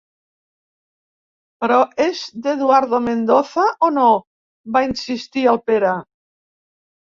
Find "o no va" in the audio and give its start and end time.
3.89-4.85